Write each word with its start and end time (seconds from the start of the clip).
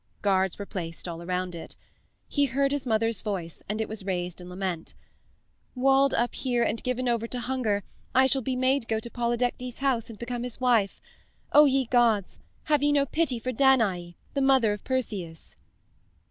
Guards 0.23 0.57
were 0.57 0.65
placed 0.65 1.07
all 1.07 1.21
around 1.21 1.53
it. 1.53 1.75
He 2.27 2.45
heard 2.45 2.71
his 2.71 2.87
mother's 2.87 3.21
voice 3.21 3.61
and 3.69 3.79
it 3.79 3.87
was 3.87 4.03
raised 4.03 4.41
in 4.41 4.49
lament: 4.49 4.95
"Walled 5.75 6.15
up 6.15 6.33
here 6.33 6.63
and 6.63 6.81
given 6.81 7.07
over 7.07 7.27
to 7.27 7.39
hunger 7.39 7.83
I 8.15 8.25
shall 8.25 8.41
be 8.41 8.55
made 8.55 8.87
go 8.87 8.99
to 8.99 9.11
Polydectes's 9.11 9.77
house 9.77 10.09
and 10.09 10.17
become 10.17 10.41
his 10.41 10.59
wife. 10.59 10.99
O 11.53 11.65
ye 11.65 11.85
gods, 11.85 12.39
have 12.63 12.81
ye 12.81 12.91
no 12.91 13.05
pity 13.05 13.37
for 13.37 13.51
Danae, 13.51 14.15
the 14.33 14.41
mother 14.41 14.73
of 14.73 14.83
Perseus?" 14.83 15.55